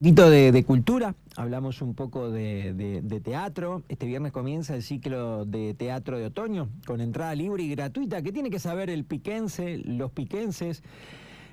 Poquito 0.00 0.30
de, 0.30 0.64
cultura, 0.64 1.16
hablamos 1.34 1.82
un 1.82 1.92
poco 1.92 2.30
de, 2.30 3.20
teatro. 3.24 3.82
Este 3.88 4.06
viernes 4.06 4.30
comienza 4.30 4.76
el 4.76 4.84
ciclo 4.84 5.44
de 5.44 5.74
teatro 5.74 6.16
de 6.16 6.26
otoño 6.26 6.68
con 6.86 7.00
entrada 7.00 7.34
libre 7.34 7.64
y 7.64 7.70
gratuita. 7.70 8.22
¿Qué 8.22 8.30
tiene 8.30 8.48
que 8.48 8.60
saber 8.60 8.90
el 8.90 9.04
piquense, 9.04 9.78
los 9.78 10.12
piquenses? 10.12 10.84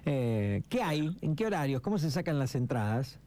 Eh, 0.05 0.61
¿Qué 0.69 0.83
hay? 0.83 1.17
¿En 1.23 1.35
qué 1.35 1.47
horarios? 1.47 1.81
¿Cómo 1.81 1.97
se 1.97 2.11
sacan 2.11 2.37
las 2.37 2.53
entradas? 2.53 3.19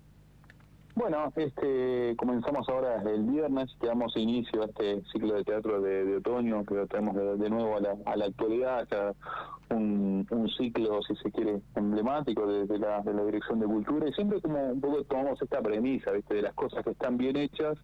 Bueno, 0.94 1.32
este, 1.34 2.14
comenzamos 2.16 2.68
ahora 2.68 3.02
el 3.02 3.24
viernes, 3.24 3.74
que 3.80 3.88
damos 3.88 4.16
inicio 4.16 4.62
a 4.62 4.66
este 4.66 5.02
ciclo 5.12 5.34
de 5.34 5.42
teatro 5.42 5.80
de, 5.80 6.16
otoño, 6.18 6.64
que 6.64 6.74
lo 6.74 6.86
traemos 6.86 7.16
de, 7.16 7.50
nuevo 7.50 7.76
a 7.76 7.80
la, 7.80 7.96
a 8.06 8.16
la 8.16 8.26
actualidad, 8.26 8.86
un, 9.70 10.48
ciclo, 10.56 11.00
si 11.02 11.14
se 11.16 11.30
quiere, 11.30 11.60
emblemático 11.74 12.46
desde 12.46 12.78
la, 12.78 13.00
de 13.00 13.12
la 13.12 13.24
Dirección 13.24 13.60
de 13.60 13.66
Cultura, 13.66 14.08
y 14.08 14.12
siempre 14.12 14.40
como 14.40 14.72
un 14.72 14.80
poco 14.80 15.04
tomamos 15.04 15.40
esta 15.40 15.60
premisa, 15.60 16.10
¿viste? 16.12 16.34
de 16.34 16.42
las 16.42 16.54
cosas 16.54 16.82
que 16.84 16.90
están 16.90 17.16
bien 17.16 17.36
hechas, 17.36 17.78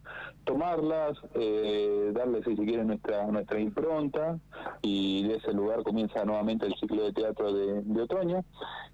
tomarlas, 0.44 1.18
eh, 1.34 2.10
darles, 2.14 2.44
si 2.44 2.56
se 2.56 2.64
quiere, 2.64 2.84
nuestra, 2.84 3.26
nuestra 3.26 3.60
impronta, 3.60 4.38
y 4.82 5.26
de 5.28 5.36
ese 5.36 5.52
lugar 5.52 5.82
comienza 5.82 6.24
nuevamente 6.24 6.66
el 6.66 6.74
ciclo 6.74 7.04
de 7.04 7.12
teatro 7.12 7.52
de, 7.52 7.82
de 7.82 8.02
otoño, 8.02 8.44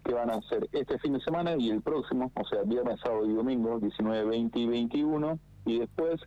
que 0.04 0.14
van 0.14 0.30
a 0.30 0.40
ser 0.42 0.68
este 0.72 0.98
fin 0.98 1.14
de 1.14 1.20
semana 1.20 1.54
y 1.56 1.70
el 1.70 1.82
próximo, 1.82 2.30
o 2.34 2.44
sea, 2.46 2.62
viernes, 2.62 3.00
sábado 3.02 3.26
y 3.26 3.34
domingo, 3.34 3.78
19, 3.78 4.24
20 4.24 4.58
y 4.58 4.66
21, 4.66 5.38
y 5.66 5.78
después 5.78 6.20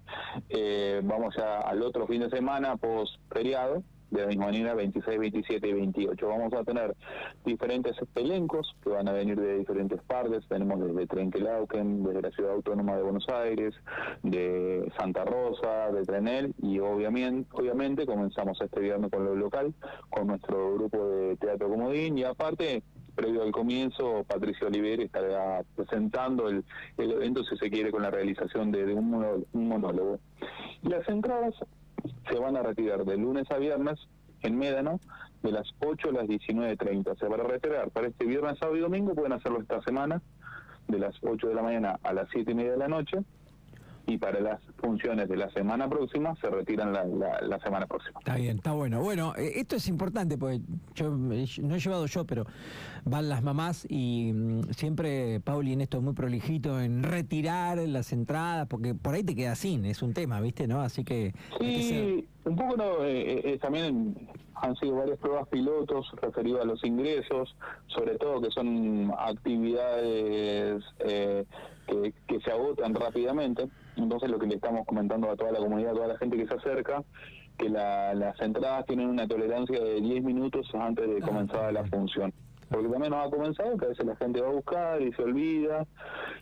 eh, 0.50 1.02
vamos 1.04 1.36
ya 1.36 1.60
al 1.60 1.82
otro 1.82 2.08
fin 2.08 2.22
de 2.22 2.30
semana 2.30 2.78
post 2.78 3.16
feriado 3.32 3.84
de 4.14 4.22
la 4.22 4.28
misma 4.28 4.46
manera 4.46 4.76
26, 4.76 5.20
27 5.20 5.68
y 5.68 5.74
28. 5.74 6.28
Vamos 6.28 6.54
a 6.54 6.64
tener 6.64 6.96
diferentes 7.44 7.96
elencos 8.16 8.76
que 8.84 8.90
van 8.90 9.08
a 9.08 9.12
venir 9.12 9.40
de 9.40 9.58
diferentes 9.58 10.02
partes. 10.04 10.46
Tenemos 10.48 10.80
desde 10.80 11.08
Trenquelauquen, 11.08 12.04
desde 12.04 12.22
la 12.22 12.32
Ciudad 12.32 12.54
Autónoma 12.54 12.96
de 12.96 13.04
Buenos 13.04 13.28
Aires, 13.30 13.74
de 14.22 14.92
Santa 14.98 15.26
Rosa, 15.26 15.92
de 15.92 16.04
Trenel 16.04 16.54
y 16.62 16.80
obviamente, 16.80 17.50
obviamente 17.54 18.06
comenzamos 18.06 18.62
este 18.62 18.80
viernes 18.80 19.12
con 19.12 19.26
lo 19.26 19.36
local, 19.36 19.74
con 20.10 20.28
nuestro 20.28 20.76
grupo 20.76 21.08
de 21.08 21.36
Teatro 21.38 21.70
Comodín 21.70 22.18
y 22.18 22.24
aparte 22.24 22.84
previo 23.16 23.44
al 23.44 23.52
comienzo, 23.52 24.24
Patricio 24.28 24.68
Oliver 24.68 25.02
estará 25.02 25.64
presentando 25.76 26.50
el, 26.50 26.64
evento, 26.98 27.44
si 27.44 27.56
se 27.58 27.70
quiere, 27.70 27.92
con 27.92 28.02
la 28.02 28.10
realización 28.10 28.72
de, 28.72 28.94
un, 28.94 29.46
un 29.54 29.68
monólogo. 29.68 30.20
Las 30.82 31.08
entradas 31.08 31.54
se 32.30 32.40
van 32.40 32.58
a 32.58 32.64
retirar 32.64 33.06
de 33.06 33.18
lunes 33.18 33.50
a 33.52 33.58
viernes 33.58 34.00
en 34.42 34.58
Médano 34.58 35.00
de 35.42 35.52
las 35.52 35.68
8 35.80 36.10
a 36.10 36.12
las 36.12 36.26
19.30. 36.26 37.12
O 37.12 37.16
sea, 37.16 37.30
para 37.30 37.44
retirar 37.44 37.90
para 37.92 38.08
este 38.08 38.26
viernes, 38.26 38.58
sábado 38.60 38.78
y 38.78 38.82
domingo 38.82 39.14
pueden 39.14 39.34
hacerlo 39.34 39.62
esta 39.62 39.82
semana 39.82 40.22
de 40.88 41.00
las 41.00 41.16
8 41.22 41.48
de 41.48 41.56
la 41.56 41.62
mañana 41.62 42.00
a 42.04 42.14
las 42.14 42.30
7 42.32 42.52
y 42.52 42.56
media 42.56 42.72
de 42.72 42.78
la 42.78 42.88
noche 42.88 43.18
y 44.06 44.18
para 44.18 44.40
las 44.42 44.60
funciones 44.78 45.30
de 45.30 45.38
la 45.38 45.50
semana 45.52 45.88
próxima 45.88 46.36
se 46.42 46.50
retiran 46.50 46.92
la, 46.92 47.06
la, 47.42 47.60
semana 47.60 47.86
próxima. 47.88 48.20
Está 48.20 48.36
bien, 48.36 48.58
está 48.58 48.74
bueno. 48.74 49.02
Bueno, 49.02 49.34
eh, 49.38 49.54
esto 49.56 49.78
es 49.78 49.88
importante 49.88 50.38
porque 50.38 50.60
yo 50.94 51.10
no 51.10 51.34
he 51.34 51.80
llevado 51.80 52.06
yo, 52.06 52.26
pero 52.26 52.46
van 53.06 53.30
las 53.30 53.44
mamás 53.44 53.86
y 53.90 54.32
mm, 54.34 54.72
siempre 54.72 55.40
Pauli 55.40 55.74
en 55.74 55.82
esto 55.82 55.98
es 55.98 56.04
muy 56.04 56.14
prolijito 56.14 56.82
en 56.82 57.04
retirar 57.04 57.78
las 57.78 58.12
entradas 58.12 58.68
porque 58.68 58.94
por 58.94 59.16
ahí 59.16 59.24
te 59.24 59.36
queda 59.36 59.56
sin, 59.56 59.86
es 59.86 60.02
un 60.02 60.14
tema, 60.14 60.42
¿viste? 60.42 60.68
¿No? 60.68 60.82
Así 60.82 61.04
que... 61.04 61.34
Sí, 61.60 62.28
un 62.44 62.56
poco 62.58 62.76
no, 62.76 63.06
eh, 63.06 63.54
eh, 63.54 63.58
también 63.60 64.16
han 64.56 64.76
sido 64.76 64.96
varias 64.96 65.18
pruebas 65.20 65.48
pilotos 65.48 66.12
referidos 66.22 66.62
a 66.62 66.66
los 66.66 66.84
ingresos, 66.84 67.56
sobre 67.88 68.18
todo 68.18 68.42
que 68.42 68.52
son 68.52 69.12
actividades 69.18 70.84
que, 71.88 72.14
que 72.28 72.40
se 72.42 72.52
agotan 72.52 72.94
rápidamente. 72.94 73.70
Entonces 73.96 74.30
lo 74.30 74.40
que 74.40 74.48
le 74.48 74.56
estamos 74.56 74.86
comentando 74.86 75.30
a 75.30 75.36
toda 75.36 75.52
la 75.52 75.60
comunidad, 75.60 75.92
a 75.92 75.96
toda 75.96 76.08
la 76.08 76.18
gente 76.18 76.38
que 76.38 76.48
se 76.48 76.54
acerca, 76.56 77.04
que 77.58 77.70
las 77.70 78.40
entradas 78.42 78.86
tienen 78.86 79.10
una 79.10 79.28
tolerancia 79.28 79.80
de 79.80 80.02
10 80.02 80.24
minutos 80.24 80.68
antes 80.74 81.08
de 81.08 81.22
comenzar 81.22 81.72
la 81.74 81.86
función. 81.86 82.34
Porque 82.70 82.90
también 82.90 83.12
nos 83.12 83.28
ha 83.28 83.30
comenzado 83.30 83.78
que 83.78 83.86
a 83.86 83.90
veces 83.90 84.06
la 84.06 84.16
gente 84.16 84.42
va 84.42 84.48
a 84.48 84.52
buscar 84.52 85.02
y 85.02 85.12
se 85.14 85.22
olvida, 85.22 85.86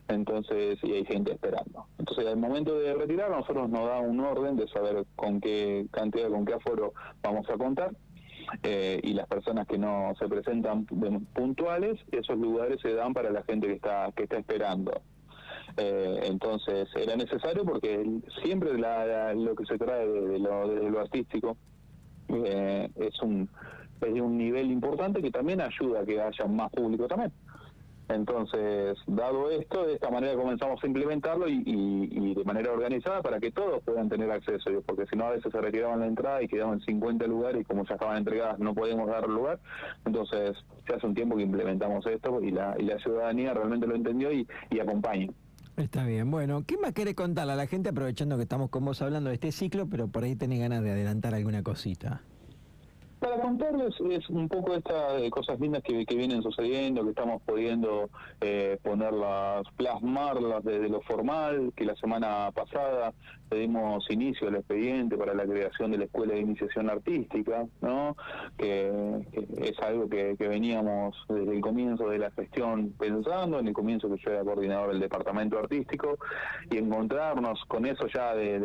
entonces, 0.07 0.79
y 0.81 0.93
hay 0.93 1.05
gente 1.05 1.33
esperando. 1.33 1.87
Entonces, 1.97 2.25
al 2.25 2.37
momento 2.37 2.79
de 2.79 2.93
retirar, 2.93 3.31
nosotros 3.31 3.69
nos 3.69 3.85
da 3.85 3.99
un 3.99 4.19
orden 4.21 4.55
de 4.55 4.67
saber 4.69 5.03
con 5.17 5.41
qué 5.41 5.87
cantidad, 5.91 6.29
con 6.29 6.45
qué 6.45 6.53
aforo 6.53 6.93
vamos 7.21 7.49
a 7.49 7.57
contar. 7.57 7.91
Eh, 8.63 8.99
y 9.03 9.13
las 9.13 9.27
personas 9.27 9.67
que 9.67 9.77
no 9.77 10.13
se 10.19 10.27
presentan 10.27 10.85
puntuales, 10.85 11.99
esos 12.11 12.37
lugares 12.37 12.79
se 12.81 12.93
dan 12.93 13.13
para 13.13 13.29
la 13.29 13.43
gente 13.43 13.67
que 13.67 13.73
está 13.73 14.11
que 14.15 14.23
está 14.23 14.37
esperando. 14.37 15.01
Eh, 15.77 16.19
entonces 16.23 16.89
era 16.95 17.15
necesario 17.15 17.63
porque 17.63 18.05
siempre 18.43 18.73
lo 18.73 19.55
que 19.55 19.65
se 19.65 19.77
trae 19.77 20.07
de, 20.07 20.39
lo, 20.39 20.99
artístico 20.99 21.57
eh, 22.29 22.89
es 22.95 23.21
un 23.21 23.49
es 24.01 24.13
de 24.13 24.21
un 24.21 24.37
nivel 24.37 24.71
importante 24.71 25.21
que 25.21 25.29
también 25.29 25.61
ayuda 25.61 26.01
a 26.01 26.05
que 26.05 26.19
haya 26.19 26.45
más 26.45 26.71
público 26.71 27.07
también. 27.07 27.31
Entonces, 28.09 28.97
dado 29.07 29.49
esto, 29.51 29.85
de 29.85 29.93
esta 29.93 30.09
manera 30.09 30.35
comenzamos 30.35 30.83
a 30.83 30.87
implementarlo 30.87 31.47
y, 31.47 32.33
de 32.33 32.43
manera 32.43 32.71
organizada 32.71 33.21
para 33.21 33.39
que 33.39 33.51
todos 33.51 33.81
puedan 33.83 34.09
tener 34.09 34.29
acceso, 34.31 34.69
porque 34.85 35.05
si 35.07 35.15
no 35.15 35.25
a 35.25 35.31
veces 35.31 35.51
se 35.51 35.61
retiraban 35.61 35.99
la 35.99 36.07
entrada 36.07 36.41
y 36.41 36.47
quedaban 36.47 36.81
50 36.81 37.25
lugares 37.27 37.61
y 37.61 37.63
como 37.63 37.85
ya 37.85 37.93
estaban 37.93 38.17
entregadas 38.17 38.59
no 38.59 38.73
podemos 38.73 39.07
dar 39.07 39.27
lugar. 39.27 39.59
Entonces, 40.05 40.57
ya 40.89 40.95
hace 40.95 41.07
un 41.07 41.15
tiempo 41.15 41.37
que 41.37 41.43
implementamos 41.43 42.05
esto 42.05 42.41
y 42.41 42.51
la, 42.51 42.75
y 42.77 42.83
la 42.83 42.99
ciudadanía 42.99 43.53
realmente 43.53 43.87
lo 43.87 43.95
entendió 43.95 44.31
y, 44.31 44.47
y 44.69 44.79
acompaña. 44.79 45.27
Está 45.81 46.05
bien, 46.05 46.29
bueno, 46.29 46.63
¿qué 46.63 46.77
más 46.77 46.93
quiere 46.93 47.15
contarle 47.15 47.53
a 47.53 47.55
la 47.55 47.65
gente 47.65 47.89
aprovechando 47.89 48.37
que 48.37 48.43
estamos 48.43 48.69
con 48.69 48.85
vos 48.85 49.01
hablando 49.01 49.29
de 49.29 49.33
este 49.33 49.51
ciclo, 49.51 49.87
pero 49.87 50.07
por 50.07 50.23
ahí 50.23 50.35
tenés 50.35 50.59
ganas 50.59 50.83
de 50.83 50.91
adelantar 50.91 51.33
alguna 51.33 51.63
cosita? 51.63 52.21
Para 53.21 53.39
contarles 53.39 53.93
es 54.09 54.27
un 54.31 54.49
poco 54.49 54.73
estas 54.73 55.21
cosas 55.29 55.59
lindas 55.59 55.83
que, 55.83 56.03
vienen 56.15 56.41
sucediendo, 56.41 57.03
que 57.03 57.11
estamos 57.11 57.39
pudiendo 57.43 58.09
eh, 58.41 58.79
ponerlas, 58.81 59.61
plasmarlas 59.77 60.63
desde 60.63 60.89
lo 60.89 61.01
formal, 61.01 61.71
que 61.75 61.85
la 61.85 61.95
semana 61.97 62.49
pasada 62.51 63.13
le 63.51 63.59
dimos 63.59 64.09
inicio 64.09 64.47
al 64.47 64.55
expediente 64.55 65.17
para 65.17 65.35
la 65.35 65.45
creación 65.45 65.91
de 65.91 65.99
la 65.99 66.05
Escuela 66.05 66.33
de 66.33 66.39
Iniciación 66.39 66.89
Artística, 66.89 67.67
¿no? 67.81 68.17
que, 68.57 69.21
es 69.57 69.79
algo 69.83 70.09
que, 70.09 70.35
veníamos 70.39 71.15
desde 71.29 71.55
el 71.55 71.61
comienzo 71.61 72.09
de 72.09 72.17
la 72.17 72.31
gestión 72.31 72.91
pensando, 72.97 73.59
en 73.59 73.67
el 73.67 73.73
comienzo 73.73 74.09
que 74.09 74.19
yo 74.25 74.31
era 74.31 74.43
coordinador 74.43 74.93
del 74.93 74.99
Departamento 74.99 75.59
Artístico, 75.59 76.17
y 76.71 76.79
encontrarnos 76.79 77.63
con 77.67 77.85
eso 77.85 78.07
ya 78.07 78.33
de, 78.33 78.59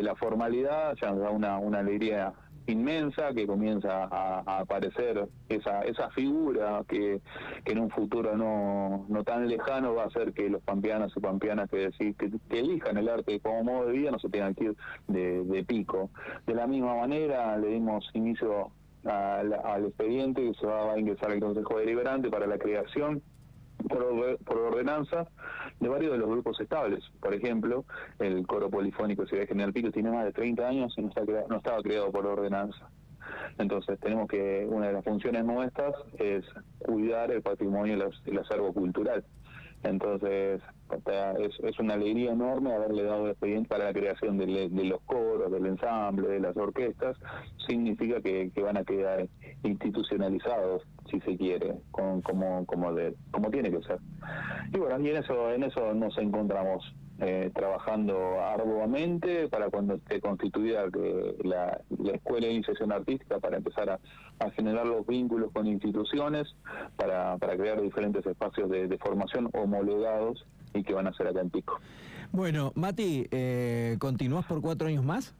la 0.00 0.14
formalidad 0.14 0.94
ya 1.02 1.10
nos 1.10 1.40
da 1.40 1.58
una 1.58 1.78
alegría 1.80 2.32
inmensa 2.66 3.32
que 3.32 3.46
comienza 3.46 4.04
a, 4.10 4.60
aparecer 4.60 5.28
esa 5.48 5.82
esa 5.82 6.10
figura 6.10 6.82
que, 6.88 7.20
que, 7.64 7.72
en 7.72 7.78
un 7.78 7.90
futuro 7.90 8.36
no, 8.36 9.06
no 9.08 9.24
tan 9.24 9.48
lejano 9.48 9.94
va 9.94 10.04
a 10.04 10.06
hacer 10.06 10.32
que 10.32 10.48
los 10.48 10.62
pampeanos 10.62 11.12
y 11.16 11.20
pampeanas 11.20 11.70
que, 11.70 11.90
que, 12.14 12.30
elijan 12.50 12.96
el 12.96 13.08
arte 13.08 13.40
como 13.40 13.64
modo 13.64 13.86
de 13.86 13.92
vida 13.92 14.10
no 14.10 14.18
se 14.18 14.28
tengan 14.28 14.54
que 14.54 14.64
ir 14.64 14.76
de, 15.08 15.64
pico. 15.64 16.10
De 16.46 16.54
la 16.54 16.66
misma 16.66 16.94
manera 16.94 17.56
le 17.56 17.68
dimos 17.68 18.08
inicio 18.14 18.70
al, 19.04 19.52
al 19.52 19.86
expediente 19.86 20.42
que 20.42 20.54
se 20.54 20.66
va 20.66 20.92
a 20.92 20.98
ingresar 20.98 21.30
al 21.30 21.40
Consejo 21.40 21.78
Deliberante 21.78 22.30
para 22.30 22.46
la 22.46 22.58
creación 22.58 23.22
por, 23.88 24.38
por 24.38 24.58
ordenanza 24.58 25.28
de 25.80 25.88
varios 25.88 26.12
de 26.12 26.18
los 26.18 26.28
grupos 26.28 26.60
estables. 26.60 27.04
Por 27.20 27.34
ejemplo, 27.34 27.84
el 28.18 28.46
coro 28.46 28.70
polifónico 28.70 29.26
Ciudad 29.26 29.46
General 29.46 29.72
Pico 29.72 29.90
tiene 29.90 30.10
más 30.10 30.24
de 30.24 30.32
30 30.32 30.68
años 30.68 30.94
y 30.96 31.02
no, 31.02 31.08
está 31.08 31.22
no 31.48 31.56
estaba 31.56 31.82
creado 31.82 32.10
por 32.10 32.26
ordenanza. 32.26 32.88
Entonces 33.58 33.98
tenemos 34.00 34.28
que, 34.28 34.66
una 34.68 34.88
de 34.88 34.92
las 34.92 35.04
funciones 35.04 35.44
nuestras 35.44 35.94
es 36.18 36.44
cuidar 36.78 37.30
el 37.30 37.42
patrimonio 37.42 37.96
y 37.96 38.30
el 38.30 38.38
acervo 38.38 38.72
cultural. 38.72 39.24
Entonces, 39.82 40.60
es, 41.38 41.60
es 41.60 41.78
una 41.78 41.94
alegría 41.94 42.32
enorme 42.32 42.72
haberle 42.72 43.04
dado 43.04 43.28
expediente 43.28 43.68
para 43.68 43.84
la 43.84 43.92
creación 43.92 44.38
de, 44.38 44.68
los 44.68 45.00
coros, 45.02 45.50
del 45.50 45.66
ensamble, 45.66 46.28
de 46.28 46.40
las 46.40 46.56
orquestas. 46.56 47.16
Significa 47.66 48.20
que, 48.20 48.50
van 48.62 48.76
a 48.76 48.84
quedar 48.84 49.28
institucionalizados, 49.62 50.82
si 51.10 51.20
se 51.20 51.36
quiere, 51.36 51.76
con, 51.90 52.20
como, 52.22 52.66
como, 52.66 52.92
de, 52.92 53.14
como 53.30 53.50
tiene 53.50 53.70
que 53.70 53.82
ser. 53.82 53.98
Y 54.72 54.78
bueno, 54.78 55.00
y 55.00 55.10
en 55.10 55.16
eso, 55.16 55.52
en 55.52 55.62
eso 55.62 55.94
nos 55.94 56.16
encontramos 56.18 56.94
eh, 57.18 57.50
trabajando 57.54 58.40
arduamente 58.42 59.48
para 59.48 59.70
cuando 59.70 59.94
esté 59.94 60.20
constituida 60.20 60.84
la, 61.42 61.80
Escuela 62.12 62.46
de 62.46 62.52
Iniciación 62.52 62.92
Artística 62.92 63.38
para 63.38 63.56
empezar 63.56 63.88
a, 63.90 64.00
generar 64.50 64.86
los 64.86 65.06
vínculos 65.06 65.50
con 65.52 65.66
instituciones, 65.66 66.54
para, 66.96 67.38
para 67.38 67.56
crear 67.56 67.80
diferentes 67.80 68.24
espacios 68.26 68.68
de, 68.70 68.98
formación 68.98 69.48
homologados 69.54 70.44
y 70.74 70.82
que 70.82 70.92
van 70.92 71.06
a 71.06 71.12
ser 71.14 71.28
acá 71.28 71.40
en 71.40 71.50
Pico. 71.50 71.78
Bueno, 72.32 72.72
Mati, 72.74 73.26
eh, 73.30 73.96
¿continúas 73.98 74.44
por 74.44 74.60
cuatro 74.60 74.88
años 74.88 75.04
más? 75.04 75.34